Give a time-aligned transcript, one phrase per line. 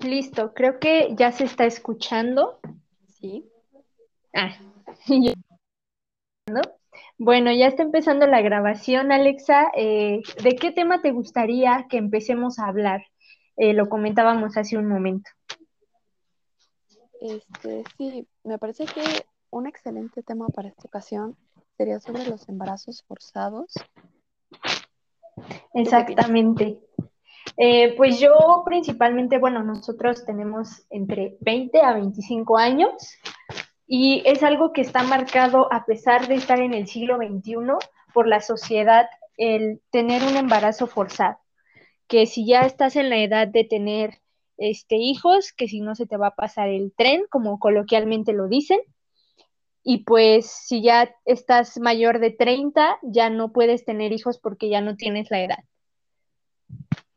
[0.00, 2.60] Listo, creo que ya se está escuchando.
[3.08, 3.48] Sí.
[4.34, 4.56] Ah,
[7.18, 9.70] bueno, ya está empezando la grabación, Alexa.
[9.74, 13.02] Eh, ¿de qué tema te gustaría que empecemos a hablar?
[13.56, 15.30] Eh, lo comentábamos hace un momento.
[17.20, 19.02] Este, sí, me parece que
[19.50, 21.36] un excelente tema para esta ocasión
[21.76, 23.72] sería sobre los embarazos forzados.
[25.74, 26.78] Exactamente.
[27.56, 32.92] Eh, pues yo principalmente, bueno, nosotros tenemos entre 20 a 25 años
[33.86, 37.56] y es algo que está marcado a pesar de estar en el siglo XXI
[38.12, 41.38] por la sociedad el tener un embarazo forzado,
[42.08, 44.20] que si ya estás en la edad de tener
[44.56, 48.48] este, hijos, que si no se te va a pasar el tren, como coloquialmente lo
[48.48, 48.80] dicen,
[49.82, 54.80] y pues si ya estás mayor de 30, ya no puedes tener hijos porque ya
[54.80, 55.64] no tienes la edad.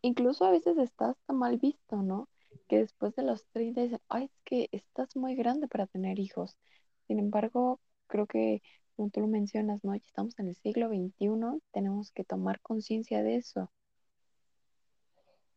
[0.02, 2.30] Incluso a veces está hasta mal visto, ¿no?
[2.68, 6.58] Que después de los 30 dicen, ay, es que estás muy grande para tener hijos.
[7.08, 8.62] Sin embargo, creo que,
[8.96, 9.94] como tú lo mencionas, ¿no?
[9.94, 13.72] Estamos en el siglo XXI, tenemos que tomar conciencia de eso.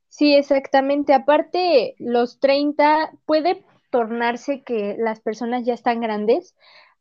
[0.09, 1.15] Sí, exactamente.
[1.15, 6.55] Aparte, los 30 puede tornarse que las personas ya están grandes,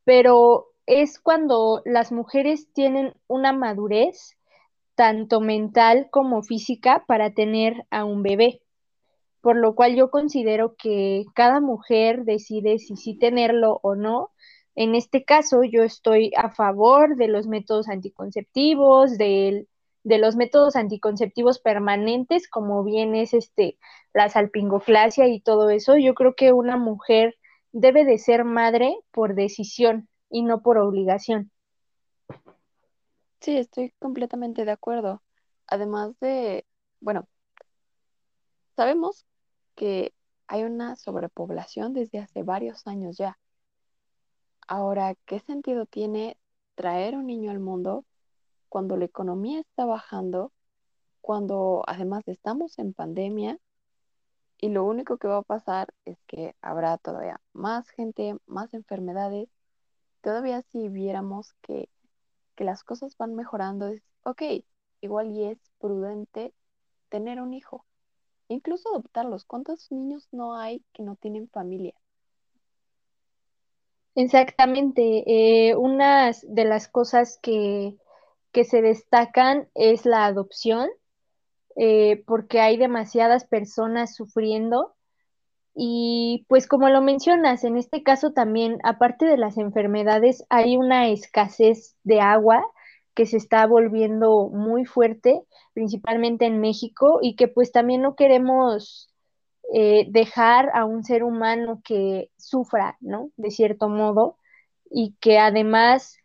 [0.04, 4.38] pero es cuando las mujeres tienen una madurez,
[5.02, 8.62] tanto mental como física, para tener a un bebé.
[9.42, 14.30] Por lo cual yo considero que cada mujer decide si sí tenerlo o no.
[14.76, 19.66] En este caso, yo estoy a favor de los métodos anticonceptivos, de
[20.04, 23.80] los métodos anticonceptivos permanentes, como bien es este,
[24.14, 25.98] la salpingoclasia y todo eso.
[25.98, 27.34] Yo creo que una mujer
[27.72, 31.50] debe de ser madre por decisión y no por obligación.
[33.42, 35.22] Sí, estoy completamente de acuerdo.
[35.68, 36.66] Además de,
[37.00, 37.28] bueno,
[38.76, 39.26] sabemos
[39.76, 40.14] que
[40.48, 43.40] hay una sobrepoblación desde hace varios años ya.
[44.68, 46.38] Ahora, ¿qué sentido tiene
[46.76, 48.06] traer un niño al mundo
[48.70, 50.54] cuando la economía está bajando,
[51.22, 53.60] cuando además estamos en pandemia
[54.58, 59.50] y lo único que va a pasar es que habrá todavía más gente, más enfermedades.
[60.22, 61.90] Todavía si viéramos que,
[62.64, 64.42] las cosas van mejorando, es, ok,
[65.02, 66.54] igual y es prudente
[67.10, 67.86] tener un hijo,
[68.48, 69.46] incluso adoptarlos.
[69.46, 71.94] ¿Cuántos niños no hay que no tienen familia?
[74.16, 75.24] Exactamente.
[75.26, 77.96] Eh, una de las cosas que,
[78.52, 80.90] que se destacan es la adopción
[81.78, 84.94] eh, porque hay demasiadas personas sufriendo.
[85.74, 91.08] Y pues como lo mencionas, en este caso también, aparte de las enfermedades, hay una
[91.10, 92.66] escasez de agua
[93.14, 95.42] que se está volviendo muy fuerte,
[95.74, 99.10] principalmente en México, y que pues también no queremos
[99.74, 103.32] eh, dejar a un ser humano que sufra, ¿no?
[103.38, 104.38] De cierto modo,
[104.90, 106.18] y que además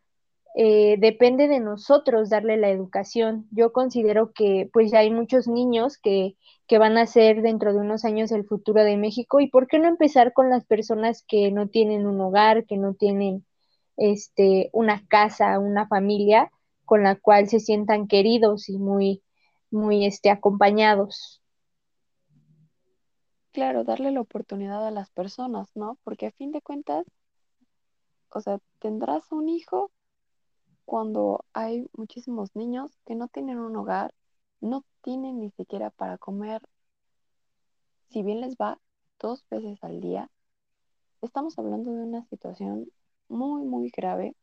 [0.59, 3.47] eh, depende de nosotros darle la educación.
[3.51, 6.35] Yo considero que pues ya hay muchos niños que,
[6.67, 9.79] que van a ser dentro de unos años el futuro de México y por qué
[9.79, 13.45] no empezar con las personas que no tienen un hogar, que no tienen
[13.99, 16.51] este, una casa, una familia
[16.87, 19.23] con la cual se sientan queridos y muy,
[19.71, 21.43] muy este, acompañados.
[23.53, 25.99] Claro, darle la oportunidad a las personas, ¿no?
[26.03, 27.05] Porque a fin de cuentas,
[28.31, 29.91] o sea, tendrás un hijo
[30.87, 34.15] cuando hay muchísimos niños que no tienen un hogar,
[34.61, 36.63] no tienen ni siquiera para comer,
[38.09, 38.81] si bien les va
[39.19, 40.31] dos veces al día,
[41.23, 42.91] estamos hablando de una situación
[43.29, 44.35] muy, muy grave.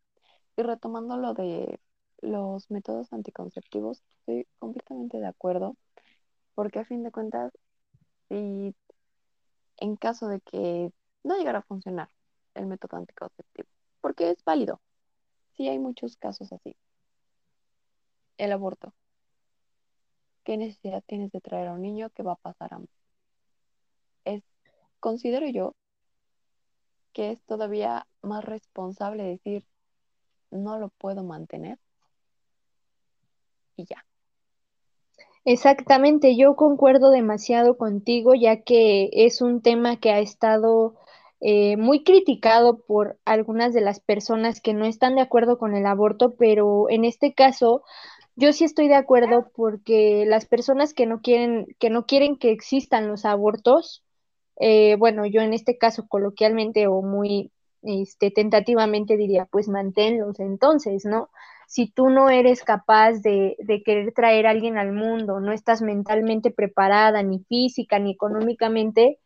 [0.56, 1.80] Y retomando lo de
[2.22, 5.76] los métodos anticonceptivos, estoy completamente de acuerdo,
[6.56, 7.52] porque a fin de cuentas,
[8.30, 8.76] si
[9.78, 10.92] en caso de que
[11.24, 12.10] no llegara a funcionar
[12.54, 13.70] el método anticonceptivo,
[14.02, 14.82] porque es válido,
[15.56, 16.76] Sí, hay muchos casos así.
[18.38, 18.94] El aborto.
[20.44, 22.92] ¿Qué necesidad tienes de traer a un niño que va a pasar hambre?
[24.26, 24.44] Es,
[25.00, 25.76] considero yo
[27.14, 29.66] que es todavía más responsable decir,
[30.50, 31.78] no lo puedo mantener
[33.76, 34.06] y ya.
[35.46, 40.96] Exactamente, yo concuerdo demasiado contigo, ya que es un tema que ha estado
[41.46, 45.86] eh, muy criticado por algunas de las personas que no están de acuerdo con el
[45.86, 47.84] aborto, pero en este caso
[48.38, 52.52] yo sí estoy de acuerdo porque las personas que no quieren que no quieren que
[52.52, 54.04] existan los abortos,
[54.58, 57.52] eh, bueno, yo en este caso coloquialmente o muy
[57.82, 61.30] este, tentativamente diría, pues manténlos entonces, ¿no?
[61.68, 65.82] si tú no eres capaz de, de querer traer a alguien al mundo, no estás
[65.82, 69.20] mentalmente preparada, ni física, ni económicamente,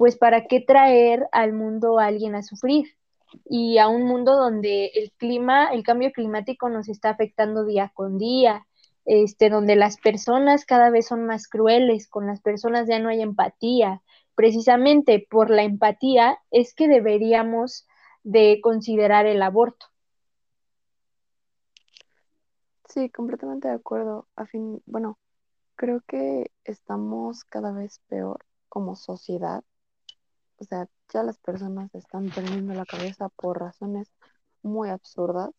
[0.00, 2.96] pues ¿para qué traer al mundo a alguien a sufrir?
[3.44, 8.16] Y a un mundo donde el clima, el cambio climático nos está afectando día con
[8.16, 8.66] día,
[9.04, 13.20] este, donde las personas cada vez son más crueles, con las personas ya no hay
[13.20, 14.00] empatía.
[14.34, 17.86] Precisamente por la empatía es que deberíamos
[18.22, 19.84] de considerar el aborto.
[22.88, 24.28] Sí, completamente de acuerdo.
[24.34, 25.18] A fin, bueno,
[25.76, 29.62] creo que estamos cada vez peor como sociedad.
[30.60, 34.12] O sea, ya las personas están perdiendo la cabeza por razones
[34.62, 35.50] muy absurdas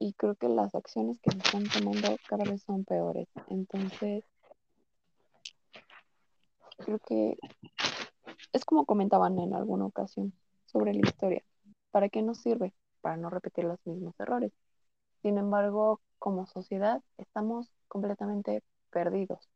[0.00, 3.28] y creo que las acciones que se están tomando cada vez son peores.
[3.46, 4.24] Entonces,
[6.78, 7.38] creo que
[8.52, 10.32] es como comentaban en alguna ocasión
[10.66, 11.44] sobre la historia.
[11.92, 12.74] ¿Para qué nos sirve?
[13.02, 14.52] Para no repetir los mismos errores.
[15.22, 19.51] Sin embargo, como sociedad estamos completamente perdidos.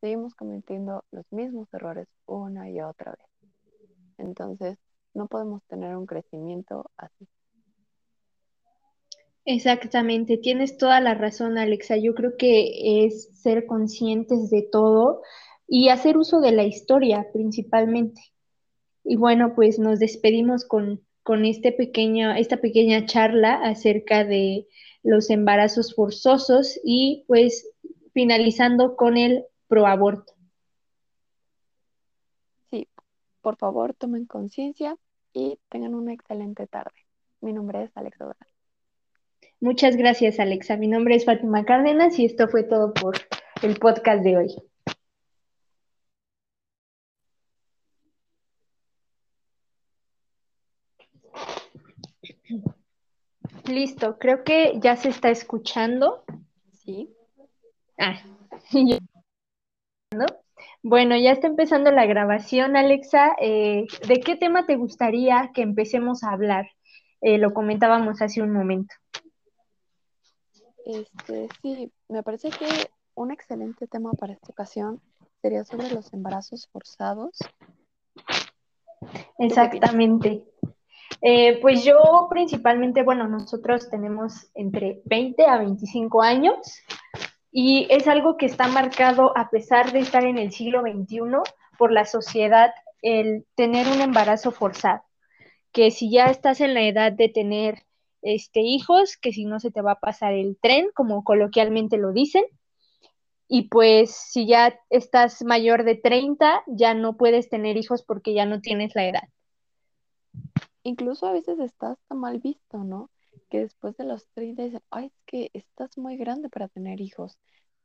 [0.00, 3.50] Seguimos cometiendo los mismos errores una y otra vez.
[4.18, 4.78] Entonces,
[5.14, 7.26] no podemos tener un crecimiento así.
[9.44, 11.96] Exactamente, tienes toda la razón, Alexa.
[11.96, 15.22] Yo creo que es ser conscientes de todo
[15.66, 18.20] y hacer uso de la historia principalmente.
[19.04, 24.68] Y bueno, pues nos despedimos con, con este pequeño, esta pequeña charla acerca de
[25.02, 27.70] los embarazos forzosos y pues
[28.12, 30.32] finalizando con el proaborto.
[32.70, 32.88] Sí,
[33.40, 34.96] por favor tomen conciencia
[35.32, 37.06] y tengan una excelente tarde.
[37.40, 38.48] Mi nombre es Alexa Doral.
[39.60, 40.76] Muchas gracias, Alexa.
[40.76, 43.16] Mi nombre es Fátima Cárdenas y esto fue todo por
[43.62, 44.56] el podcast de hoy.
[53.66, 56.24] Listo, creo que ya se está escuchando.
[56.72, 57.14] Sí.
[57.98, 58.22] Ah,
[60.82, 63.34] Bueno, ya está empezando la grabación, Alexa.
[63.40, 66.68] Eh, ¿de qué tema te gustaría que empecemos a hablar?
[67.20, 68.94] Eh, lo comentábamos hace un momento.
[70.86, 72.66] Este, sí, me parece que
[73.14, 75.00] un excelente tema para esta ocasión
[75.42, 77.36] sería sobre los embarazos forzados.
[79.38, 80.44] Exactamente.
[81.20, 86.56] Eh, pues yo principalmente, bueno, nosotros tenemos entre 20 a 25 años
[87.50, 91.20] y es algo que está marcado a pesar de estar en el siglo XXI
[91.78, 92.72] por la sociedad
[93.02, 95.02] el tener un embarazo forzado,
[95.72, 97.86] que si ya estás en la edad de tener
[98.22, 102.12] este, hijos, que si no se te va a pasar el tren, como coloquialmente lo
[102.12, 102.44] dicen.
[103.46, 108.44] Y pues si ya estás mayor de 30, ya no puedes tener hijos porque ya
[108.44, 109.28] no tienes la edad.
[110.82, 113.10] Incluso a veces está mal visto, ¿no?
[113.48, 117.38] Que después de los 30 dicen, ay, es que estás muy grande para tener hijos.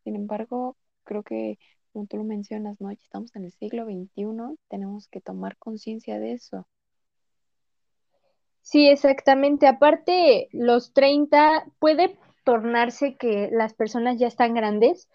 [0.04, 1.58] Sin embargo, creo que,
[1.92, 2.92] como tú lo mencionas, ¿no?
[2.92, 6.68] Ya estamos en el siglo XXI, tenemos que tomar conciencia de eso.
[8.62, 9.68] Sí, exactamente.
[9.68, 15.10] Aparte, los 30 puede tornarse que las personas ya están grandes,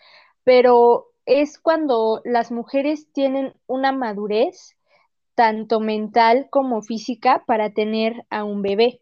[0.45, 4.77] pero es cuando las mujeres tienen una madurez,
[5.35, 9.00] tanto mental como física, para tener a un bebé.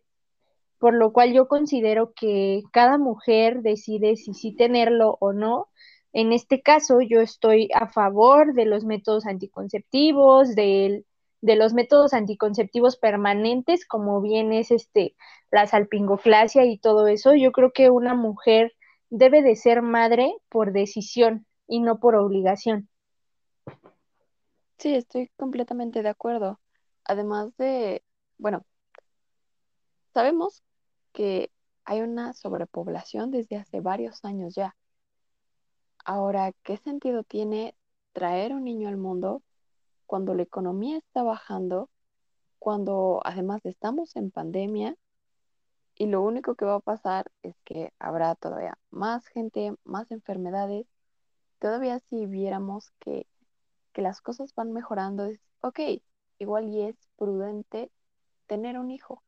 [0.79, 5.69] Por lo cual yo considero que cada mujer decide si sí tenerlo o no.
[6.13, 11.05] En este caso, yo estoy a favor de los métodos anticonceptivos, del
[11.43, 15.15] de los métodos anticonceptivos permanentes, como bien es este,
[15.51, 18.73] la salpingoclasia y todo eso, yo creo que una mujer
[19.11, 22.89] debe de ser madre por decisión y no por obligación.
[24.79, 26.61] Sí, estoy completamente de acuerdo.
[27.05, 28.03] Además de,
[28.39, 28.65] bueno,
[30.17, 30.63] sabemos
[31.13, 31.51] que
[31.85, 34.75] hay una sobrepoblación desde hace varios años ya.
[36.07, 37.75] Ahora, ¿qué sentido tiene
[38.15, 39.43] traer un niño al mundo
[40.07, 41.91] cuando la economía está bajando,
[42.59, 44.97] cuando además estamos en pandemia
[45.97, 50.87] y lo único que va a pasar es que habrá todavía más gente, más enfermedades.
[51.59, 53.27] Todavía si viéramos que,
[53.93, 55.79] que las cosas van mejorando, es, ok,
[56.39, 57.91] igual y es prudente
[58.47, 59.23] tener un hijo,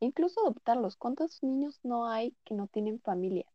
[0.00, 0.96] incluso adoptarlos.
[0.96, 3.46] ¿Cuántos niños no hay que no tienen familia?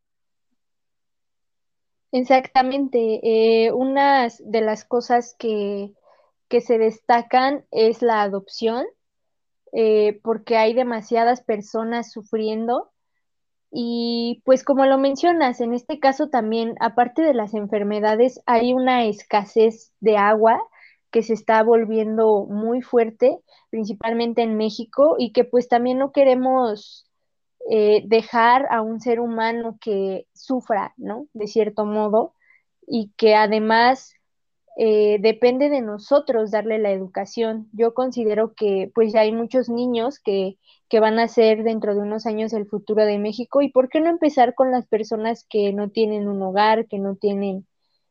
[2.12, 3.20] Exactamente.
[3.24, 5.94] Eh, una de las cosas que
[6.48, 8.86] que se destacan es la adopción,
[9.74, 12.92] eh, porque hay demasiadas personas sufriendo.
[13.72, 19.06] Y pues como lo mencionas, en este caso también, aparte de las enfermedades, hay una
[19.06, 20.62] escasez de agua
[21.16, 27.08] que se está volviendo muy fuerte, principalmente en México, y que pues también no queremos
[27.72, 31.28] eh, dejar a un ser humano que sufra, ¿no?
[31.32, 32.34] De cierto modo,
[32.86, 34.12] y que además
[34.78, 37.70] eh, depende de nosotros darle la educación.
[37.72, 40.58] Yo considero que pues ya hay muchos niños que,
[40.90, 44.02] que van a ser dentro de unos años el futuro de México y por qué
[44.02, 47.66] no empezar con las personas que no tienen un hogar, que no tienen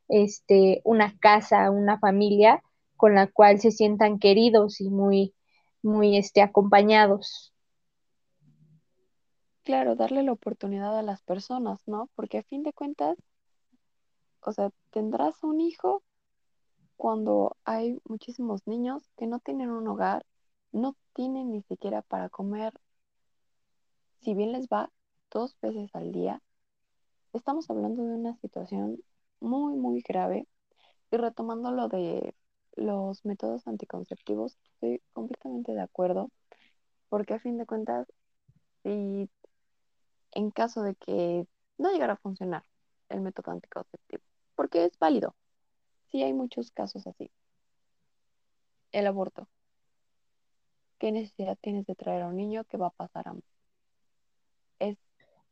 [0.09, 2.63] este, una casa, una familia
[2.97, 5.33] con la cual se sientan queridos y muy,
[5.81, 7.53] muy este, acompañados.
[9.63, 12.09] Claro, darle la oportunidad a las personas, ¿no?
[12.15, 13.17] Porque a fin de cuentas,
[14.41, 16.03] o sea, tendrás un hijo
[16.97, 20.25] cuando hay muchísimos niños que no tienen un hogar,
[20.71, 22.73] no tienen ni siquiera para comer,
[24.21, 24.91] si bien les va
[25.31, 26.41] dos veces al día,
[27.33, 28.99] estamos hablando de una situación
[29.39, 30.47] muy, muy grave.
[31.11, 32.33] Y retomando lo de
[32.75, 36.29] los métodos anticonceptivos, estoy completamente de acuerdo,
[37.09, 38.07] porque a fin de cuentas,
[38.83, 39.29] si
[40.31, 42.63] en caso de que no llegara a funcionar
[43.09, 44.23] el método anticonceptivo,
[44.55, 45.35] porque es válido,
[46.11, 47.31] sí hay muchos casos así.
[48.91, 49.47] El aborto.
[50.99, 53.47] ¿Qué necesidad tienes de traer a un niño que va a pasar hambre?
[54.79, 54.97] Es,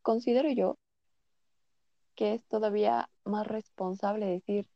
[0.02, 0.78] considero yo
[2.16, 4.68] que es todavía más responsable decir,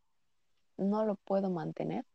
[0.77, 2.05] no lo puedo mantener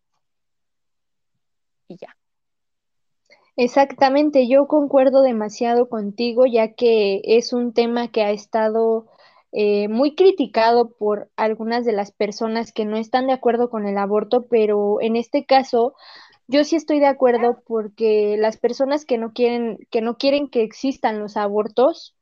[3.57, 9.07] Exactamente, yo concuerdo demasiado contigo, ya que es un tema que ha estado
[9.53, 13.99] eh, muy criticado por algunas de las personas que no están de acuerdo con el
[13.99, 15.95] aborto, pero en este caso
[16.49, 20.63] yo sí estoy de acuerdo porque las personas que no quieren, que no quieren que
[20.63, 22.15] existan los abortos,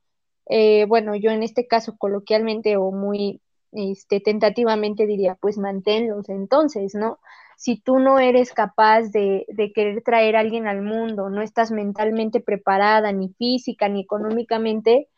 [0.49, 3.41] eh, bueno, yo en este caso coloquialmente o muy
[3.73, 7.21] este, tentativamente diría, pues manténlos entonces, ¿no?
[7.61, 11.71] Si tú no eres capaz de, de querer traer a alguien al mundo, no estás
[11.71, 15.09] mentalmente preparada, ni física, ni económicamente,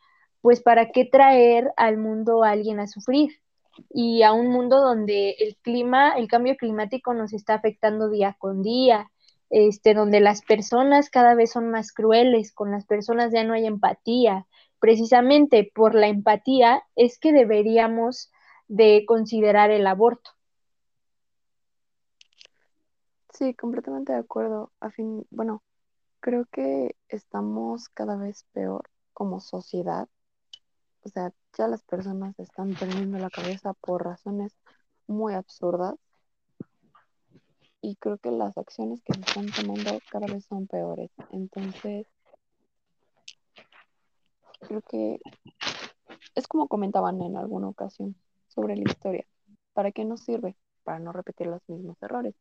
[0.41, 3.31] pues ¿para qué traer al mundo a alguien a sufrir?
[3.91, 8.61] Y a un mundo donde el clima, el cambio climático nos está afectando día con
[8.61, 9.09] día,
[9.49, 13.67] este, donde las personas cada vez son más crueles, con las personas ya no hay
[13.67, 14.49] empatía.
[14.81, 18.33] Precisamente por la empatía es que deberíamos
[18.67, 20.33] de considerar el aborto.
[23.33, 24.73] Sí, completamente de acuerdo.
[24.81, 25.63] A fin, bueno,
[26.21, 30.09] creo que estamos cada vez peor como sociedad.
[31.03, 34.57] O sea, ya las personas están perdiendo la cabeza por razones
[35.07, 35.95] muy absurdas.
[37.81, 41.11] Y creo que las acciones que se están tomando cada vez son peores.
[41.31, 42.07] Entonces,
[44.61, 45.21] creo que
[46.35, 48.15] es como comentaban en alguna ocasión
[48.49, 49.27] sobre la historia.
[49.73, 50.55] ¿Para qué nos sirve?
[50.85, 52.35] Para no repetir los mismos errores.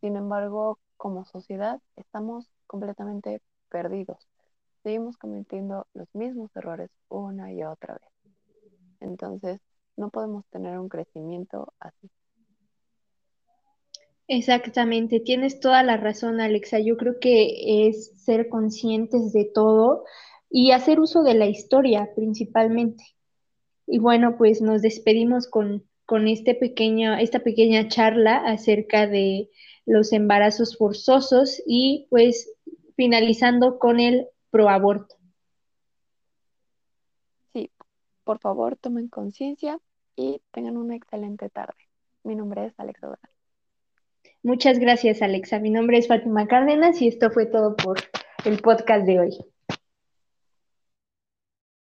[0.00, 4.28] Sin embargo, como sociedad estamos completamente perdidos.
[4.82, 8.34] Seguimos cometiendo los mismos errores una y otra vez.
[9.00, 9.60] Entonces,
[9.96, 12.10] no podemos tener un crecimiento así.
[14.28, 16.78] Exactamente, tienes toda la razón, Alexa.
[16.80, 20.04] Yo creo que es ser conscientes de todo
[20.50, 23.04] y hacer uso de la historia principalmente.
[23.86, 29.48] Y bueno, pues nos despedimos con, con este pequeño, esta pequeña charla acerca de
[29.88, 32.52] los embarazos forzosos y pues
[32.94, 35.16] finalizando con el proaborto.
[37.52, 37.70] Sí,
[38.24, 39.78] por favor tomen conciencia
[40.14, 41.88] y tengan una excelente tarde.
[42.22, 43.30] Mi nombre es Alexa Doral.
[44.42, 45.58] Muchas gracias, Alexa.
[45.58, 47.98] Mi nombre es Fátima Cárdenas y esto fue todo por
[48.44, 49.38] el podcast de hoy.